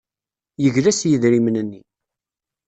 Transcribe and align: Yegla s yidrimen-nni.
Yegla 0.63 0.91
s 0.93 1.01
yidrimen-nni. 1.09 1.81